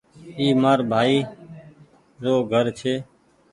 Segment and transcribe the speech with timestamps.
[0.37, 1.17] اي مآر ڀآئي
[2.51, 2.95] گھرڇي۔